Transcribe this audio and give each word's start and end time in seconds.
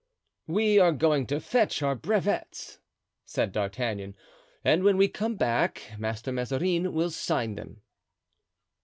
"We 0.47 0.79
are 0.79 0.91
going 0.91 1.27
to 1.27 1.39
fetch 1.39 1.83
our 1.83 1.93
brevets," 1.93 2.79
said 3.23 3.51
D'Artagnan, 3.51 4.15
"and 4.63 4.83
when 4.83 4.97
we 4.97 5.07
come 5.07 5.35
back, 5.35 5.91
Master 5.99 6.31
Mazarin 6.31 6.91
will 6.93 7.11
sign 7.11 7.53
them." 7.53 7.83